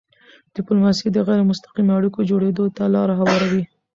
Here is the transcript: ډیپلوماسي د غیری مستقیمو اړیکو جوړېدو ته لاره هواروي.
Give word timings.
ډیپلوماسي 0.55 1.07
د 1.11 1.17
غیری 1.27 1.43
مستقیمو 1.51 1.95
اړیکو 1.97 2.27
جوړېدو 2.29 2.65
ته 2.77 2.83
لاره 2.95 3.13
هواروي. 3.21 3.63